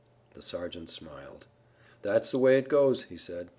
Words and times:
The 0.33 0.41
sergeant 0.41 0.89
smiled. 0.89 1.45
"That's 2.01 2.31
the 2.31 2.39
way 2.39 2.57
it 2.57 2.69
goes," 2.69 3.03
he 3.03 3.17
said. 3.17 3.49